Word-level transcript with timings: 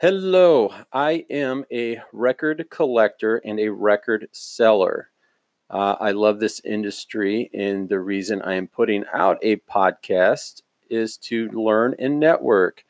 Hello, 0.00 0.74
I 0.92 1.24
am 1.30 1.64
a 1.72 2.02
record 2.12 2.66
collector 2.68 3.36
and 3.36 3.60
a 3.60 3.68
record 3.68 4.28
seller. 4.32 5.10
Uh, 5.70 5.94
I 6.00 6.10
love 6.10 6.40
this 6.40 6.60
industry, 6.64 7.48
and 7.54 7.88
the 7.88 8.00
reason 8.00 8.42
I 8.42 8.54
am 8.54 8.66
putting 8.66 9.04
out 9.14 9.38
a 9.40 9.56
podcast 9.56 10.62
is 10.90 11.16
to 11.18 11.48
learn 11.50 11.94
and 12.00 12.18
network. 12.18 12.84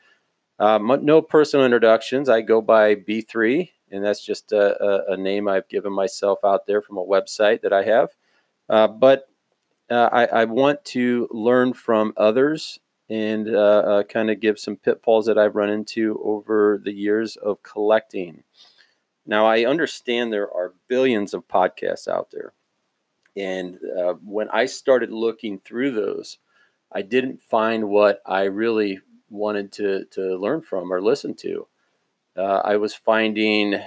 Uh, 0.59 0.79
no 0.79 1.21
personal 1.21 1.67
introductions. 1.67 2.30
I 2.30 2.40
go 2.40 2.62
by 2.62 2.95
B3, 2.95 3.68
and 3.91 4.02
that's 4.02 4.25
just 4.25 4.52
a, 4.52 4.82
a, 4.82 5.12
a, 5.12 5.16
name 5.18 5.46
I've 5.46 5.68
given 5.68 5.93
myself 5.93 6.39
out 6.43 6.66
there 6.66 6.80
from 6.80 6.96
a 6.96 7.05
website 7.05 7.61
that 7.62 7.73
I 7.75 7.82
have. 7.82 8.09
Uh, 8.71 8.89
but 8.89 9.29
uh, 9.91 10.09
I, 10.11 10.25
I, 10.25 10.45
want 10.46 10.82
to 10.86 11.29
learn 11.30 11.75
from 11.75 12.14
others 12.16 12.80
and 13.11 13.55
uh, 13.55 13.59
uh, 13.59 14.02
kind 14.05 14.30
of 14.30 14.41
give 14.41 14.59
some 14.59 14.77
pitfalls 14.77 15.27
that 15.27 15.39
I've 15.39 15.57
run 15.57 15.71
into 15.71 16.21
over 16.25 16.80
the 16.82 16.93
years 16.93 17.36
of 17.36 17.63
collecting. 17.63 18.44
Now, 19.27 19.46
I 19.46 19.64
understand 19.64 20.32
there 20.32 20.50
are 20.50 20.75
billions 20.89 21.35
of 21.35 21.49
podcasts 21.49 22.08
out 22.08 22.30
there. 22.30 22.53
And 23.36 23.79
uh, 23.99 24.14
when 24.25 24.49
I 24.50 24.67
started 24.67 25.11
looking 25.11 25.58
through 25.58 25.93
those, 25.93 26.39
I 26.93 27.03
didn't 27.03 27.43
find 27.43 27.89
what 27.89 28.22
I 28.25 28.44
really 28.44 29.00
wanted 29.29 29.72
to, 29.72 30.05
to 30.13 30.36
learn 30.36 30.63
from 30.63 30.93
or 30.93 31.02
listen 31.02 31.35
to. 31.35 31.66
Uh, 32.36 32.61
I 32.64 32.77
was 32.77 32.94
finding 32.94 33.80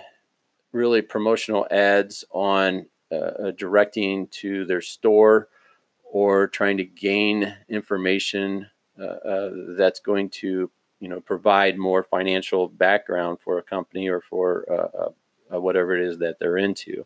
really 0.72 1.02
promotional 1.02 1.68
ads 1.72 2.26
on 2.32 2.88
uh, 3.12 3.16
uh, 3.16 3.52
directing 3.52 4.28
to 4.28 4.66
their 4.66 4.82
store 4.82 5.48
or 6.04 6.48
trying 6.48 6.78
to 6.78 6.84
gain 6.84 7.56
information 7.70 8.68
that's 9.78 10.00
going 10.00 10.30
to 10.30 10.70
you 11.00 11.08
know 11.08 11.20
provide 11.22 11.78
more 11.78 12.04
financial 12.04 12.68
background 12.68 13.40
for 13.44 13.58
a 13.58 13.64
company 13.64 14.08
or 14.08 14.22
for 14.22 14.66
uh, 14.70 15.56
uh, 15.56 15.62
whatever 15.62 15.96
it 15.96 16.04
is 16.04 16.18
that 16.20 16.40
they're 16.40 16.58
into. 16.58 17.06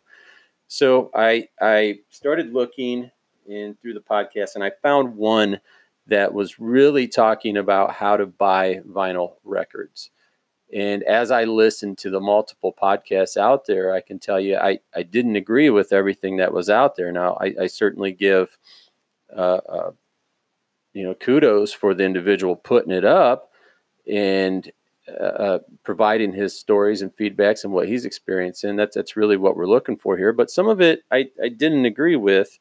So 0.68 1.10
I 1.14 1.48
I 1.60 2.00
started 2.10 2.52
looking 2.52 3.10
in 3.46 3.76
through 3.80 3.94
the 3.94 4.00
podcast 4.00 4.54
and 4.54 4.64
I 4.64 4.70
found 4.82 5.16
one 5.16 5.60
that 6.06 6.32
was 6.32 6.58
really 6.58 7.06
talking 7.08 7.56
about 7.56 7.92
how 7.92 8.16
to 8.16 8.26
buy 8.26 8.80
vinyl 8.88 9.34
records. 9.44 10.10
And 10.72 11.02
as 11.02 11.30
I 11.30 11.44
listened 11.44 11.98
to 11.98 12.10
the 12.10 12.20
multiple 12.20 12.74
podcasts 12.80 13.36
out 13.36 13.66
there, 13.66 13.94
I 13.94 14.00
can 14.00 14.18
tell 14.18 14.40
you 14.40 14.56
I, 14.56 14.80
I 14.96 15.02
didn't 15.02 15.36
agree 15.36 15.68
with 15.68 15.92
everything 15.92 16.38
that 16.38 16.52
was 16.54 16.70
out 16.70 16.96
there. 16.96 17.12
Now, 17.12 17.36
I, 17.40 17.54
I 17.62 17.66
certainly 17.66 18.12
give 18.12 18.56
uh, 19.36 19.60
uh, 19.68 19.90
you 20.92 21.04
know, 21.04 21.14
kudos 21.14 21.72
for 21.72 21.94
the 21.94 22.04
individual 22.04 22.56
putting 22.56 22.92
it 22.92 23.04
up 23.04 23.50
and 24.10 24.70
uh, 25.08 25.24
uh, 25.24 25.58
providing 25.84 26.32
his 26.32 26.58
stories 26.58 27.02
and 27.02 27.16
feedbacks 27.16 27.64
and 27.64 27.72
what 27.72 27.88
he's 27.88 28.04
experiencing. 28.04 28.76
That's 28.76 28.94
that's 28.94 29.16
really 29.16 29.36
what 29.36 29.56
we're 29.56 29.66
looking 29.66 29.96
for 29.96 30.16
here. 30.16 30.32
But 30.32 30.50
some 30.50 30.68
of 30.68 30.80
it 30.80 31.02
I, 31.10 31.28
I 31.42 31.48
didn't 31.48 31.86
agree 31.86 32.16
with, 32.16 32.58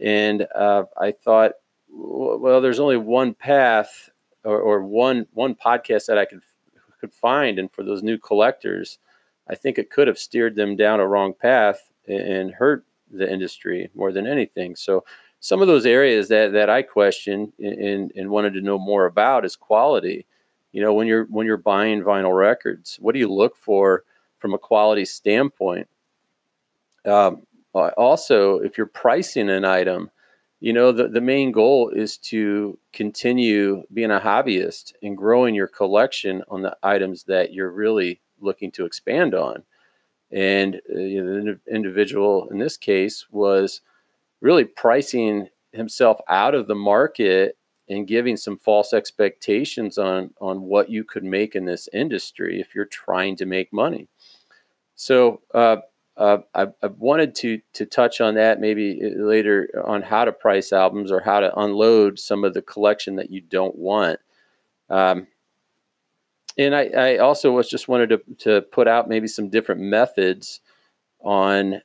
and 0.00 0.46
uh, 0.54 0.84
I 0.98 1.12
thought, 1.12 1.52
well, 1.90 2.60
there's 2.60 2.80
only 2.80 2.96
one 2.96 3.34
path 3.34 4.08
or, 4.44 4.58
or 4.58 4.82
one 4.82 5.26
one 5.34 5.54
podcast 5.54 6.06
that 6.06 6.18
I 6.18 6.24
could 6.24 6.40
could 7.00 7.12
find, 7.12 7.58
and 7.58 7.70
for 7.70 7.82
those 7.82 8.02
new 8.02 8.16
collectors, 8.16 8.98
I 9.48 9.54
think 9.54 9.78
it 9.78 9.90
could 9.90 10.08
have 10.08 10.18
steered 10.18 10.56
them 10.56 10.76
down 10.76 11.00
a 11.00 11.06
wrong 11.06 11.34
path 11.34 11.90
and 12.08 12.50
hurt 12.50 12.84
the 13.10 13.30
industry 13.30 13.90
more 13.94 14.10
than 14.10 14.26
anything. 14.26 14.74
So 14.74 15.04
some 15.44 15.60
of 15.60 15.68
those 15.68 15.84
areas 15.84 16.28
that 16.28 16.52
that 16.54 16.70
I 16.70 16.80
questioned 16.80 17.52
and, 17.58 18.10
and 18.16 18.30
wanted 18.30 18.54
to 18.54 18.62
know 18.62 18.78
more 18.78 19.04
about 19.04 19.44
is 19.44 19.56
quality. 19.56 20.24
You 20.72 20.80
know, 20.80 20.94
when 20.94 21.06
you're 21.06 21.26
when 21.26 21.46
you're 21.46 21.58
buying 21.58 22.02
vinyl 22.02 22.34
records, 22.34 22.96
what 22.98 23.12
do 23.12 23.18
you 23.18 23.30
look 23.30 23.54
for 23.54 24.04
from 24.38 24.54
a 24.54 24.58
quality 24.58 25.04
standpoint? 25.04 25.86
Um, 27.04 27.42
also, 27.74 28.60
if 28.60 28.78
you're 28.78 28.86
pricing 28.86 29.50
an 29.50 29.66
item, 29.66 30.10
you 30.60 30.72
know 30.72 30.92
the, 30.92 31.08
the 31.08 31.20
main 31.20 31.52
goal 31.52 31.90
is 31.90 32.16
to 32.32 32.78
continue 32.94 33.82
being 33.92 34.12
a 34.12 34.20
hobbyist 34.20 34.94
and 35.02 35.14
growing 35.14 35.54
your 35.54 35.68
collection 35.68 36.42
on 36.48 36.62
the 36.62 36.74
items 36.82 37.24
that 37.24 37.52
you're 37.52 37.70
really 37.70 38.22
looking 38.40 38.70
to 38.70 38.86
expand 38.86 39.34
on. 39.34 39.62
And 40.32 40.80
uh, 40.90 40.98
you 41.00 41.22
know, 41.22 41.44
the 41.44 41.60
individual 41.70 42.48
in 42.48 42.56
this 42.56 42.78
case 42.78 43.26
was 43.30 43.82
really 44.44 44.66
pricing 44.66 45.48
himself 45.72 46.20
out 46.28 46.54
of 46.54 46.68
the 46.68 46.74
market 46.74 47.56
and 47.88 48.06
giving 48.06 48.36
some 48.36 48.58
false 48.58 48.92
expectations 48.92 49.96
on 49.96 50.30
on 50.38 50.60
what 50.60 50.90
you 50.90 51.02
could 51.02 51.24
make 51.24 51.56
in 51.56 51.64
this 51.64 51.88
industry 51.94 52.60
if 52.60 52.74
you're 52.74 52.84
trying 52.84 53.34
to 53.36 53.46
make 53.46 53.72
money. 53.72 54.06
So 54.96 55.40
uh, 55.54 55.78
uh, 56.18 56.38
I, 56.54 56.66
I, 56.82 56.86
wanted 56.98 57.34
to 57.36 57.60
to 57.72 57.86
touch 57.86 58.20
on 58.20 58.34
that 58.34 58.60
maybe 58.60 59.00
later 59.16 59.82
on 59.82 60.02
how 60.02 60.26
to 60.26 60.32
price 60.32 60.74
albums 60.74 61.10
or 61.10 61.20
how 61.20 61.40
to 61.40 61.58
unload 61.58 62.18
some 62.18 62.44
of 62.44 62.52
the 62.52 62.62
collection 62.62 63.16
that 63.16 63.30
you 63.30 63.40
don't 63.40 63.74
want. 63.74 64.20
Um, 64.90 65.26
and 66.58 66.74
I, 66.76 66.84
I, 66.88 67.16
also 67.16 67.50
was 67.50 67.68
just 67.68 67.88
wanted 67.88 68.10
to, 68.10 68.20
to 68.40 68.60
put 68.60 68.86
out 68.86 69.08
maybe 69.08 69.26
some 69.26 69.48
different 69.48 69.80
methods 69.80 70.60
on 71.20 71.80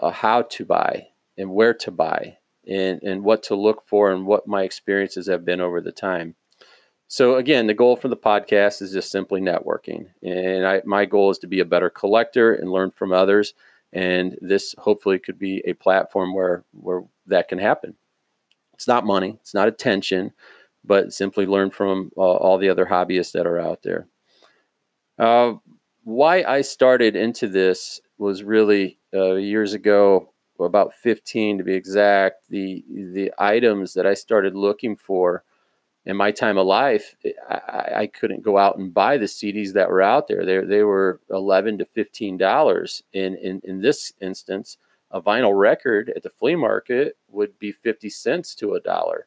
uh, 0.00 0.10
how 0.10 0.42
to 0.42 0.64
buy 0.64 1.10
and 1.36 1.50
where 1.50 1.74
to 1.74 1.90
buy 1.90 2.38
and, 2.66 3.02
and 3.02 3.24
what 3.24 3.42
to 3.44 3.54
look 3.54 3.86
for 3.86 4.12
and 4.12 4.26
what 4.26 4.46
my 4.46 4.62
experiences 4.62 5.26
have 5.26 5.44
been 5.44 5.60
over 5.60 5.80
the 5.80 5.92
time. 5.92 6.34
So 7.08 7.36
again, 7.36 7.66
the 7.66 7.74
goal 7.74 7.96
for 7.96 8.08
the 8.08 8.16
podcast 8.16 8.80
is 8.82 8.92
just 8.92 9.10
simply 9.10 9.40
networking. 9.40 10.06
And 10.22 10.64
I, 10.64 10.82
my 10.84 11.06
goal 11.06 11.30
is 11.30 11.38
to 11.38 11.48
be 11.48 11.60
a 11.60 11.64
better 11.64 11.90
collector 11.90 12.54
and 12.54 12.70
learn 12.70 12.92
from 12.92 13.12
others. 13.12 13.54
And 13.92 14.38
this 14.40 14.76
hopefully 14.78 15.18
could 15.18 15.38
be 15.38 15.60
a 15.66 15.72
platform 15.72 16.34
where, 16.34 16.64
where 16.72 17.02
that 17.26 17.48
can 17.48 17.58
happen. 17.58 17.96
It's 18.74 18.86
not 18.86 19.04
money, 19.04 19.38
it's 19.40 19.54
not 19.54 19.68
attention, 19.68 20.32
but 20.84 21.12
simply 21.12 21.46
learn 21.46 21.70
from 21.70 22.12
uh, 22.16 22.20
all 22.20 22.58
the 22.58 22.68
other 22.68 22.86
hobbyists 22.86 23.32
that 23.32 23.46
are 23.46 23.58
out 23.58 23.82
there. 23.82 24.06
Uh, 25.18 25.54
why 26.04 26.42
I 26.44 26.62
started 26.62 27.16
into 27.16 27.48
this 27.48 28.00
was 28.18 28.42
really 28.42 28.98
uh, 29.12 29.34
years 29.34 29.74
ago 29.74 30.29
about 30.64 30.94
15 30.94 31.58
to 31.58 31.64
be 31.64 31.74
exact, 31.74 32.48
the 32.48 32.84
the 32.88 33.32
items 33.38 33.94
that 33.94 34.06
I 34.06 34.14
started 34.14 34.54
looking 34.54 34.96
for 34.96 35.44
in 36.06 36.16
my 36.16 36.30
time 36.30 36.56
of 36.56 36.66
life, 36.66 37.14
I, 37.48 37.92
I, 37.96 38.06
couldn't 38.06 38.42
go 38.42 38.56
out 38.56 38.78
and 38.78 38.92
buy 38.92 39.18
the 39.18 39.26
CDs 39.26 39.74
that 39.74 39.90
were 39.90 40.00
out 40.00 40.28
there. 40.28 40.46
They, 40.46 40.64
they 40.64 40.82
were 40.82 41.20
11 41.28 41.76
to 41.78 41.84
15 41.84 42.38
dollars. 42.38 43.02
In, 43.12 43.36
in 43.36 43.60
in 43.64 43.80
this 43.82 44.12
instance, 44.20 44.78
a 45.10 45.20
vinyl 45.20 45.58
record 45.58 46.12
at 46.16 46.22
the 46.22 46.30
flea 46.30 46.56
market 46.56 47.16
would 47.28 47.58
be 47.58 47.72
50 47.72 48.08
cents 48.08 48.54
to 48.56 48.74
a 48.74 48.80
dollar. 48.80 49.26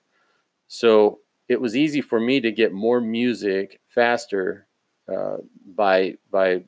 So 0.67 1.19
it 1.47 1.61
was 1.61 1.75
easy 1.75 2.01
for 2.01 2.19
me 2.19 2.39
to 2.41 2.51
get 2.51 2.73
more 2.73 3.01
music 3.01 3.79
faster 3.87 4.67
uh, 5.11 5.37
by 5.75 6.17
by 6.31 6.63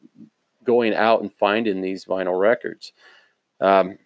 going 0.64 0.94
out 0.94 1.22
and 1.22 1.34
finding 1.34 1.82
these 1.82 2.06
vinyl 2.06 2.40
records. 2.40 2.92
Um, 3.62 3.97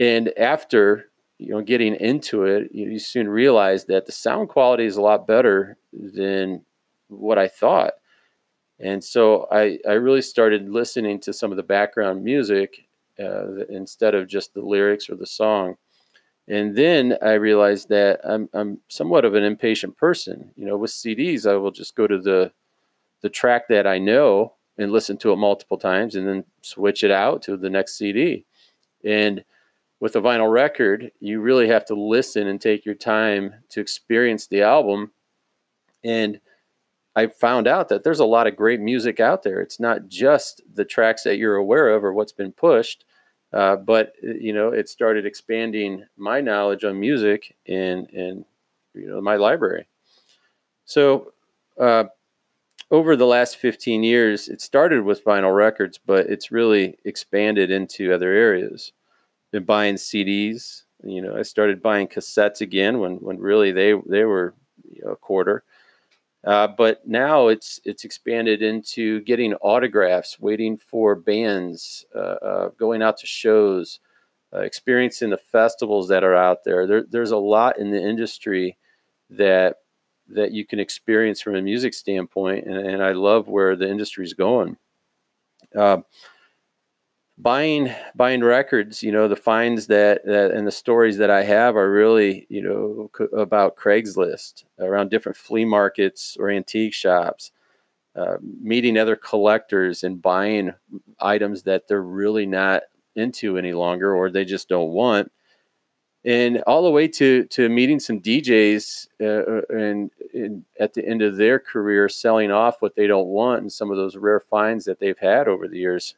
and 0.00 0.32
after 0.36 1.10
you 1.38 1.50
know 1.50 1.60
getting 1.60 1.94
into 1.94 2.44
it, 2.44 2.70
you, 2.72 2.90
you 2.90 2.98
soon 2.98 3.28
realize 3.28 3.84
that 3.84 4.06
the 4.06 4.12
sound 4.12 4.48
quality 4.48 4.86
is 4.86 4.96
a 4.96 5.02
lot 5.02 5.28
better 5.28 5.76
than 5.92 6.64
what 7.08 7.38
I 7.38 7.46
thought. 7.46 7.94
And 8.80 9.04
so 9.04 9.46
I, 9.52 9.78
I 9.86 9.92
really 9.92 10.22
started 10.22 10.70
listening 10.70 11.20
to 11.20 11.34
some 11.34 11.50
of 11.50 11.58
the 11.58 11.62
background 11.62 12.24
music 12.24 12.88
uh, 13.18 13.66
instead 13.68 14.14
of 14.14 14.26
just 14.26 14.54
the 14.54 14.62
lyrics 14.62 15.10
or 15.10 15.16
the 15.16 15.26
song. 15.26 15.76
And 16.48 16.74
then 16.74 17.16
I 17.20 17.32
realized 17.34 17.90
that 17.90 18.20
I'm, 18.24 18.48
I'm 18.54 18.78
somewhat 18.88 19.26
of 19.26 19.34
an 19.34 19.44
impatient 19.44 19.98
person. 19.98 20.50
You 20.56 20.66
know, 20.66 20.78
with 20.78 20.90
CDs, 20.90 21.48
I 21.48 21.56
will 21.56 21.70
just 21.70 21.94
go 21.94 22.06
to 22.06 22.18
the 22.18 22.52
the 23.22 23.28
track 23.28 23.68
that 23.68 23.86
I 23.86 23.98
know 23.98 24.54
and 24.78 24.90
listen 24.90 25.18
to 25.18 25.32
it 25.32 25.36
multiple 25.36 25.76
times, 25.76 26.14
and 26.16 26.26
then 26.26 26.44
switch 26.62 27.04
it 27.04 27.10
out 27.10 27.42
to 27.42 27.58
the 27.58 27.68
next 27.68 27.98
CD. 27.98 28.46
And 29.04 29.44
with 30.00 30.16
a 30.16 30.20
vinyl 30.20 30.50
record, 30.50 31.12
you 31.20 31.40
really 31.40 31.68
have 31.68 31.84
to 31.84 31.94
listen 31.94 32.48
and 32.48 32.60
take 32.60 32.86
your 32.86 32.94
time 32.94 33.54
to 33.68 33.80
experience 33.80 34.46
the 34.46 34.62
album. 34.62 35.12
And 36.02 36.40
I 37.14 37.26
found 37.26 37.66
out 37.66 37.90
that 37.90 38.02
there's 38.02 38.18
a 38.20 38.24
lot 38.24 38.46
of 38.46 38.56
great 38.56 38.80
music 38.80 39.20
out 39.20 39.42
there. 39.42 39.60
It's 39.60 39.78
not 39.78 40.08
just 40.08 40.62
the 40.74 40.86
tracks 40.86 41.22
that 41.24 41.36
you're 41.36 41.56
aware 41.56 41.90
of 41.90 42.02
or 42.02 42.14
what's 42.14 42.32
been 42.32 42.52
pushed, 42.52 43.04
uh, 43.52 43.76
but 43.76 44.14
you 44.22 44.54
know, 44.54 44.68
it 44.68 44.88
started 44.88 45.26
expanding 45.26 46.06
my 46.16 46.40
knowledge 46.40 46.84
on 46.84 46.98
music 46.98 47.54
in 47.66 48.06
in 48.06 48.44
you 48.94 49.08
know 49.08 49.20
my 49.20 49.36
library. 49.36 49.86
So 50.84 51.32
uh, 51.78 52.04
over 52.90 53.16
the 53.16 53.26
last 53.26 53.56
15 53.56 54.02
years, 54.02 54.48
it 54.48 54.60
started 54.60 55.04
with 55.04 55.24
vinyl 55.24 55.54
records, 55.54 55.98
but 55.98 56.26
it's 56.26 56.50
really 56.50 56.96
expanded 57.04 57.70
into 57.70 58.14
other 58.14 58.32
areas 58.32 58.92
been 59.52 59.64
buying 59.64 59.96
CDs. 59.96 60.82
You 61.02 61.22
know, 61.22 61.36
I 61.36 61.42
started 61.42 61.82
buying 61.82 62.08
cassettes 62.08 62.60
again 62.60 62.98
when 63.00 63.16
when 63.16 63.38
really 63.38 63.72
they 63.72 63.94
they 64.06 64.24
were 64.24 64.54
you 64.90 65.02
know, 65.04 65.12
a 65.12 65.16
quarter. 65.16 65.64
Uh, 66.44 66.66
but 66.66 67.06
now 67.06 67.48
it's 67.48 67.80
it's 67.84 68.04
expanded 68.04 68.62
into 68.62 69.20
getting 69.22 69.54
autographs, 69.54 70.40
waiting 70.40 70.76
for 70.78 71.14
bands, 71.14 72.04
uh, 72.14 72.18
uh, 72.18 72.68
going 72.78 73.02
out 73.02 73.18
to 73.18 73.26
shows, 73.26 74.00
uh, 74.54 74.60
experiencing 74.60 75.30
the 75.30 75.36
festivals 75.36 76.08
that 76.08 76.24
are 76.24 76.34
out 76.34 76.64
there. 76.64 76.86
there. 76.86 77.04
There's 77.08 77.30
a 77.30 77.36
lot 77.36 77.78
in 77.78 77.90
the 77.90 78.02
industry 78.02 78.78
that 79.28 79.76
that 80.28 80.52
you 80.52 80.64
can 80.64 80.78
experience 80.80 81.42
from 81.42 81.56
a 81.56 81.62
music 81.62 81.92
standpoint, 81.92 82.64
and, 82.66 82.86
and 82.86 83.02
I 83.02 83.12
love 83.12 83.48
where 83.48 83.76
the 83.76 83.88
industry 83.88 84.24
is 84.24 84.32
going. 84.32 84.78
Buying 87.42 87.94
buying 88.14 88.42
records 88.42 89.02
you 89.02 89.12
know 89.12 89.26
the 89.28 89.36
finds 89.36 89.86
that, 89.86 90.24
that 90.26 90.50
and 90.50 90.66
the 90.66 90.72
stories 90.72 91.16
that 91.18 91.30
i 91.30 91.42
have 91.42 91.74
are 91.74 91.90
really 91.90 92.46
you 92.50 92.60
know 92.60 93.10
c- 93.16 93.34
about 93.34 93.76
craigslist 93.76 94.64
around 94.78 95.10
different 95.10 95.38
flea 95.38 95.64
markets 95.64 96.36
or 96.38 96.50
antique 96.50 96.92
shops 96.92 97.52
uh, 98.16 98.36
meeting 98.60 98.98
other 98.98 99.16
collectors 99.16 100.02
and 100.02 100.20
buying 100.20 100.72
items 101.20 101.62
that 101.62 101.86
they're 101.86 102.02
really 102.02 102.44
not 102.44 102.82
into 103.14 103.56
any 103.56 103.72
longer 103.72 104.14
or 104.14 104.30
they 104.30 104.44
just 104.44 104.68
don't 104.68 104.90
want. 104.90 105.30
And 106.24 106.58
all 106.66 106.82
the 106.82 106.90
way 106.90 107.08
to 107.08 107.46
to 107.46 107.68
meeting 107.68 107.98
some 107.98 108.20
DJs 108.20 109.06
uh, 109.22 109.24
uh, 109.24 109.60
and, 109.70 110.10
and, 110.34 110.64
at 110.78 110.92
the 110.92 111.06
end 111.06 111.22
of 111.22 111.36
their 111.36 111.58
career 111.58 112.10
selling 112.10 112.50
off 112.50 112.82
what 112.82 112.94
they 112.94 113.06
don't 113.06 113.28
want 113.28 113.62
and 113.62 113.72
some 113.72 113.90
of 113.90 113.96
those 113.96 114.16
rare 114.16 114.40
finds 114.40 114.84
that 114.84 114.98
they've 115.00 115.18
had 115.18 115.48
over 115.48 115.66
the 115.66 115.78
years 115.78 116.14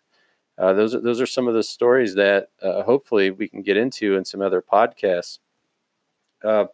uh, 0.59 0.73
those 0.73 0.95
are 0.95 1.01
those 1.01 1.21
are 1.21 1.27
some 1.27 1.49
of 1.49 1.55
the 1.55 1.63
stories 1.63 2.15
that 2.15 2.49
uh, 2.63 2.83
hopefully 2.83 3.31
we 3.31 3.49
can 3.49 3.63
get 3.63 3.77
into 3.77 4.17
in 4.17 4.25
some 4.25 4.43
other 4.43 4.63
podcasts. 4.63 5.39
Uh, 6.45 6.67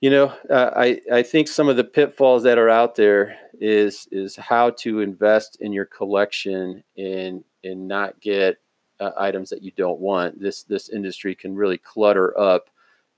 you 0.00 0.10
know, 0.10 0.32
uh, 0.50 0.70
I 0.76 1.00
I 1.12 1.22
think 1.22 1.48
some 1.48 1.68
of 1.68 1.76
the 1.76 1.84
pitfalls 1.84 2.42
that 2.42 2.58
are 2.58 2.68
out 2.68 2.96
there 2.96 3.36
is 3.60 4.08
is 4.10 4.36
how 4.36 4.70
to 4.70 5.00
invest 5.00 5.58
in 5.60 5.72
your 5.72 5.86
collection 5.86 6.82
and 6.96 7.44
and 7.64 7.88
not 7.88 8.20
get 8.20 8.58
uh, 9.00 9.12
items 9.16 9.50
that 9.50 9.62
you 9.62 9.70
don't 9.76 10.00
want. 10.00 10.40
This 10.40 10.64
this 10.64 10.88
industry 10.88 11.34
can 11.34 11.54
really 11.54 11.78
clutter 11.78 12.38
up 12.38 12.68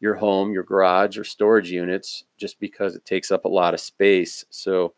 your 0.01 0.15
home, 0.15 0.53
your 0.53 0.62
garage, 0.62 1.19
or 1.19 1.25
storage 1.25 1.71
units 1.71 2.25
just 2.37 2.61
because 2.61 2.94
it 2.94 3.05
takes 3.05 3.31
up 3.31 3.44
a 3.44 3.49
lot 3.49 3.75
of 3.75 3.81
space. 3.81 4.44
So 4.51 4.94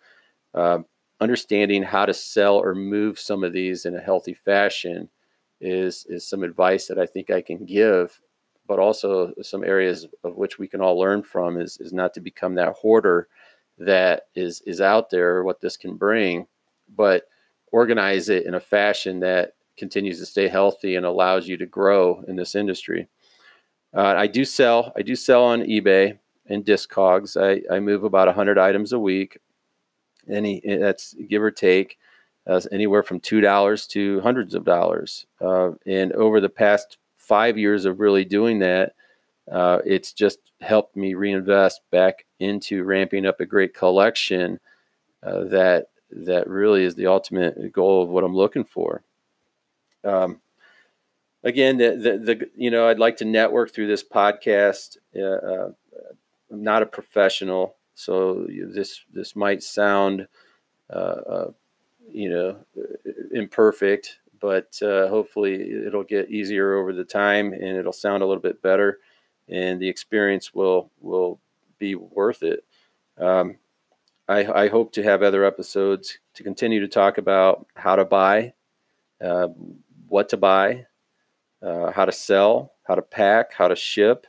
uh, 0.54 0.80
understanding 1.20 1.82
how 1.82 2.06
to 2.06 2.14
sell 2.14 2.56
or 2.56 2.74
move 2.74 3.18
some 3.18 3.44
of 3.44 3.52
these 3.52 3.84
in 3.84 3.94
a 3.94 4.00
healthy 4.00 4.34
fashion 4.34 5.08
is 5.60 6.06
is 6.08 6.26
some 6.26 6.42
advice 6.42 6.86
that 6.86 6.98
I 6.98 7.06
think 7.06 7.30
I 7.30 7.42
can 7.42 7.66
give, 7.66 8.20
but 8.66 8.78
also 8.78 9.34
some 9.42 9.62
areas 9.62 10.06
of 10.24 10.36
which 10.36 10.58
we 10.58 10.66
can 10.66 10.80
all 10.80 10.98
learn 10.98 11.22
from 11.22 11.60
is 11.60 11.76
is 11.78 11.92
not 11.92 12.14
to 12.14 12.20
become 12.20 12.54
that 12.54 12.74
hoarder 12.74 13.28
that 13.78 14.24
is 14.34 14.62
is 14.66 14.80
out 14.80 15.10
there 15.10 15.44
what 15.44 15.60
this 15.60 15.76
can 15.76 15.96
bring, 15.96 16.46
but 16.88 17.24
organize 17.72 18.28
it 18.28 18.46
in 18.46 18.54
a 18.54 18.60
fashion 18.60 19.20
that 19.20 19.54
continues 19.76 20.18
to 20.18 20.26
stay 20.26 20.48
healthy 20.48 20.96
and 20.96 21.06
allows 21.06 21.46
you 21.46 21.56
to 21.56 21.66
grow 21.66 22.22
in 22.26 22.36
this 22.36 22.54
industry. 22.54 23.08
Uh, 23.94 24.14
I 24.16 24.26
do 24.26 24.44
sell 24.44 24.92
I 24.96 25.02
do 25.02 25.14
sell 25.14 25.44
on 25.44 25.60
eBay 25.62 26.18
and 26.46 26.64
Discogs. 26.64 27.36
I, 27.36 27.62
I 27.74 27.80
move 27.80 28.04
about 28.04 28.28
100 28.28 28.58
items 28.58 28.92
a 28.92 28.98
week 28.98 29.38
any 30.30 30.62
that's 30.64 31.14
give 31.28 31.42
or 31.42 31.50
take 31.50 31.98
uh, 32.46 32.60
anywhere 32.72 33.02
from 33.02 33.20
two 33.20 33.40
dollars 33.40 33.86
to 33.88 34.20
hundreds 34.20 34.54
of 34.54 34.64
dollars. 34.64 35.26
Uh, 35.40 35.72
and 35.86 36.12
over 36.12 36.40
the 36.40 36.48
past 36.48 36.98
five 37.16 37.56
years 37.58 37.84
of 37.84 38.00
really 38.00 38.24
doing 38.24 38.58
that, 38.60 38.94
uh, 39.50 39.78
it's 39.84 40.12
just 40.12 40.38
helped 40.60 40.96
me 40.96 41.14
reinvest 41.14 41.80
back 41.90 42.26
into 42.38 42.84
ramping 42.84 43.26
up 43.26 43.40
a 43.40 43.46
great 43.46 43.74
collection 43.74 44.60
uh, 45.22 45.44
that 45.44 45.86
that 46.10 46.48
really 46.48 46.84
is 46.84 46.94
the 46.94 47.06
ultimate 47.06 47.72
goal 47.72 48.02
of 48.02 48.08
what 48.08 48.24
I'm 48.24 48.34
looking 48.34 48.64
for. 48.64 49.02
Um, 50.02 50.40
again, 51.44 51.76
the, 51.76 51.90
the, 51.96 52.18
the 52.18 52.50
you 52.56 52.70
know 52.70 52.88
I'd 52.88 52.98
like 52.98 53.18
to 53.18 53.24
network 53.24 53.72
through 53.72 53.86
this 53.86 54.04
podcast. 54.04 54.96
Uh, 55.16 55.22
uh, 55.22 55.70
I'm 56.50 56.62
not 56.62 56.82
a 56.82 56.86
professional. 56.86 57.76
So 58.00 58.46
this 58.48 59.02
this 59.12 59.36
might 59.36 59.62
sound, 59.62 60.26
uh, 60.88 60.96
uh, 60.96 61.50
you 62.10 62.30
know, 62.30 62.56
imperfect, 63.32 64.20
but 64.40 64.80
uh, 64.82 65.08
hopefully 65.08 65.84
it'll 65.86 66.04
get 66.04 66.30
easier 66.30 66.74
over 66.74 66.94
the 66.94 67.04
time 67.04 67.52
and 67.52 67.76
it'll 67.76 67.92
sound 67.92 68.22
a 68.22 68.26
little 68.26 68.42
bit 68.42 68.62
better, 68.62 69.00
and 69.48 69.80
the 69.80 69.88
experience 69.88 70.54
will 70.54 70.90
will 71.00 71.40
be 71.78 71.94
worth 71.94 72.42
it. 72.42 72.64
Um, 73.18 73.58
I, 74.28 74.64
I, 74.64 74.68
hope 74.68 74.92
to 74.92 75.02
have 75.02 75.22
other 75.22 75.44
episodes 75.44 76.18
to 76.34 76.42
continue 76.42 76.80
to 76.80 76.88
talk 76.88 77.18
about 77.18 77.66
how 77.74 77.96
to 77.96 78.04
buy, 78.04 78.54
uh, 79.20 79.48
what 80.08 80.28
to 80.30 80.36
buy, 80.36 80.86
uh, 81.62 81.90
how 81.90 82.04
to 82.06 82.12
sell, 82.12 82.72
how 82.84 82.94
to 82.94 83.02
pack, 83.02 83.52
how 83.52 83.68
to 83.68 83.76
ship, 83.76 84.26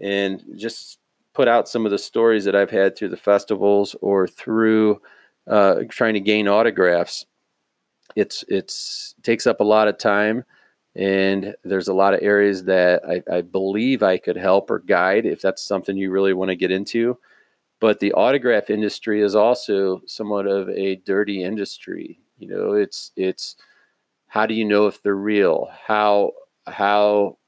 and 0.00 0.42
just 0.56 0.99
put 1.40 1.48
out 1.48 1.66
some 1.66 1.86
of 1.86 1.90
the 1.90 1.96
stories 1.96 2.44
that 2.44 2.54
I've 2.54 2.70
had 2.70 2.94
through 2.94 3.08
the 3.08 3.16
festivals 3.16 3.96
or 4.02 4.28
through 4.28 5.00
uh, 5.46 5.84
trying 5.88 6.12
to 6.12 6.20
gain 6.20 6.46
autographs. 6.48 7.24
It's 8.14 8.44
it's 8.48 9.14
takes 9.22 9.46
up 9.46 9.60
a 9.60 9.64
lot 9.64 9.88
of 9.88 9.96
time, 9.96 10.44
and 10.94 11.54
there's 11.64 11.88
a 11.88 11.94
lot 11.94 12.12
of 12.12 12.20
areas 12.20 12.64
that 12.64 13.00
I, 13.08 13.22
I 13.38 13.40
believe 13.40 14.02
I 14.02 14.18
could 14.18 14.36
help 14.36 14.70
or 14.70 14.80
guide 14.80 15.24
if 15.24 15.40
that's 15.40 15.64
something 15.64 15.96
you 15.96 16.10
really 16.10 16.34
want 16.34 16.50
to 16.50 16.56
get 16.56 16.70
into. 16.70 17.16
But 17.80 18.00
the 18.00 18.12
autograph 18.12 18.68
industry 18.68 19.22
is 19.22 19.34
also 19.34 20.02
somewhat 20.06 20.46
of 20.46 20.68
a 20.68 20.96
dirty 20.96 21.42
industry. 21.42 22.20
You 22.36 22.48
know, 22.48 22.72
it's 22.74 23.12
it's 23.16 23.56
how 24.26 24.44
do 24.44 24.52
you 24.52 24.66
know 24.66 24.88
if 24.88 25.02
they're 25.02 25.14
real? 25.14 25.70
How 25.86 26.32
how 26.66 27.38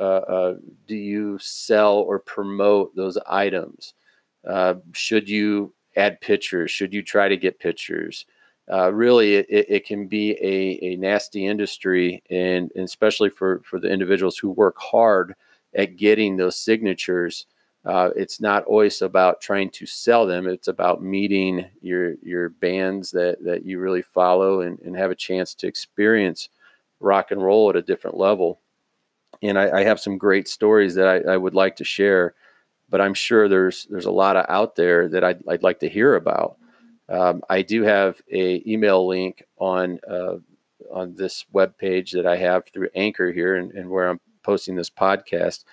uh, 0.00 0.02
uh, 0.02 0.54
do 0.86 0.94
you 0.94 1.38
sell 1.38 1.98
or 1.98 2.18
promote 2.18 2.94
those 2.94 3.18
items? 3.26 3.94
Uh, 4.46 4.74
should 4.92 5.28
you 5.28 5.74
add 5.96 6.20
pictures? 6.20 6.70
Should 6.70 6.94
you 6.94 7.02
try 7.02 7.28
to 7.28 7.36
get 7.36 7.58
pictures? 7.58 8.24
Uh, 8.70 8.92
really, 8.92 9.36
it, 9.36 9.46
it, 9.48 9.86
can 9.86 10.06
be 10.06 10.32
a, 10.32 10.92
a 10.92 10.96
nasty 10.96 11.46
industry, 11.46 12.22
and, 12.30 12.70
and, 12.76 12.84
especially 12.84 13.30
for, 13.30 13.62
for 13.64 13.80
the 13.80 13.90
individuals 13.90 14.36
who 14.36 14.50
work 14.50 14.76
hard 14.78 15.34
at 15.74 15.96
getting 15.96 16.36
those 16.36 16.56
signatures. 16.56 17.46
Uh, 17.86 18.10
it's 18.14 18.40
not 18.40 18.64
always 18.64 19.00
about 19.00 19.40
trying 19.40 19.70
to 19.70 19.86
sell 19.86 20.26
them. 20.26 20.46
It's 20.46 20.68
about 20.68 21.02
meeting 21.02 21.64
your 21.80 22.14
your 22.22 22.50
bands 22.50 23.10
that, 23.12 23.42
that 23.44 23.64
you 23.64 23.78
really 23.78 24.02
follow 24.02 24.60
and, 24.60 24.78
and 24.80 24.94
have 24.96 25.10
a 25.10 25.16
chance 25.16 25.54
to 25.54 25.66
experience 25.66 26.50
rock 27.00 27.30
and 27.30 27.42
roll 27.42 27.70
at 27.70 27.76
a 27.76 27.82
different 27.82 28.18
level 28.18 28.60
and 29.42 29.58
I, 29.58 29.78
I, 29.78 29.84
have 29.84 30.00
some 30.00 30.18
great 30.18 30.48
stories 30.48 30.94
that 30.94 31.08
I, 31.08 31.32
I, 31.32 31.36
would 31.36 31.54
like 31.54 31.76
to 31.76 31.84
share, 31.84 32.34
but 32.88 33.00
I'm 33.00 33.14
sure 33.14 33.48
there's 33.48 33.86
there's 33.90 34.06
a 34.06 34.10
lot 34.10 34.36
of 34.36 34.46
out 34.48 34.76
there 34.76 35.08
that 35.08 35.24
I'd, 35.24 35.42
I'd 35.48 35.62
like 35.62 35.80
to 35.80 35.88
hear 35.88 36.14
about. 36.14 36.56
Um, 37.08 37.42
I 37.48 37.62
do 37.62 37.82
have 37.82 38.20
a 38.32 38.62
email 38.66 39.06
link 39.06 39.44
on 39.58 40.00
uh, 40.08 40.36
on 40.92 41.14
this 41.14 41.44
web 41.52 41.76
page 41.78 42.12
that 42.12 42.26
I 42.26 42.36
have 42.36 42.64
through 42.68 42.88
Anchor 42.94 43.32
here, 43.32 43.56
and, 43.56 43.72
and, 43.72 43.90
where 43.90 44.08
I'm 44.08 44.20
posting 44.42 44.76
this 44.76 44.90
podcast. 44.90 45.64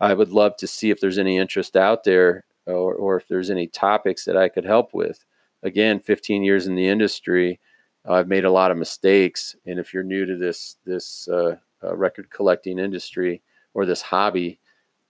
I 0.00 0.14
would 0.14 0.30
love 0.30 0.56
to 0.58 0.66
see 0.66 0.90
if 0.90 1.00
there's 1.00 1.18
any 1.18 1.38
interest 1.38 1.76
out 1.76 2.04
there, 2.04 2.44
or, 2.66 2.94
or 2.94 3.16
if 3.16 3.28
there's 3.28 3.50
any 3.50 3.66
topics 3.66 4.24
that 4.24 4.36
I 4.36 4.48
could 4.48 4.64
help 4.64 4.94
with. 4.94 5.24
Again, 5.62 5.98
15 5.98 6.44
years 6.44 6.66
in 6.66 6.76
the 6.76 6.86
industry, 6.86 7.58
I've 8.04 8.28
made 8.28 8.44
a 8.44 8.50
lot 8.50 8.70
of 8.70 8.76
mistakes, 8.76 9.56
and 9.66 9.78
if 9.78 9.92
you're 9.92 10.02
new 10.02 10.24
to 10.24 10.36
this 10.36 10.76
this 10.84 11.28
uh, 11.28 11.56
uh, 11.82 11.96
record 11.96 12.30
collecting 12.30 12.78
industry 12.78 13.42
or 13.74 13.86
this 13.86 14.02
hobby, 14.02 14.60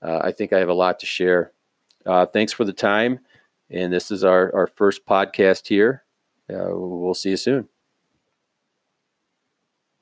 uh, 0.02 0.20
I 0.22 0.32
think 0.32 0.52
I 0.52 0.58
have 0.58 0.68
a 0.68 0.74
lot 0.74 1.00
to 1.00 1.06
share. 1.06 1.52
Uh, 2.06 2.26
thanks 2.26 2.52
for 2.52 2.64
the 2.64 2.72
time. 2.72 3.20
And 3.70 3.92
this 3.92 4.10
is 4.10 4.24
our, 4.24 4.54
our 4.54 4.66
first 4.66 5.04
podcast 5.06 5.66
here. 5.66 6.04
Uh, 6.50 6.68
we'll 6.70 7.14
see 7.14 7.30
you 7.30 7.36
soon. 7.36 7.68